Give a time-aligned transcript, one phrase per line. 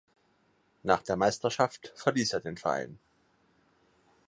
[0.81, 2.97] Nach der Meisterschaft verließ er den Verein.